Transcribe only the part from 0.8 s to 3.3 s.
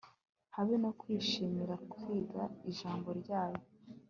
no kwishimira kwiga ijambo